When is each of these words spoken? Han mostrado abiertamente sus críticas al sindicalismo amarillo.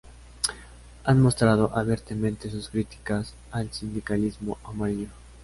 Han 1.03 1.21
mostrado 1.21 1.77
abiertamente 1.77 2.49
sus 2.49 2.69
críticas 2.69 3.35
al 3.51 3.71
sindicalismo 3.71 4.57
amarillo. 4.63 5.09